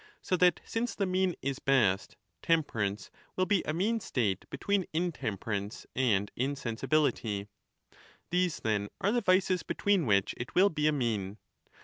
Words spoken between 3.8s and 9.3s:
state between intemperance and insensi 5 bility. These, then, are the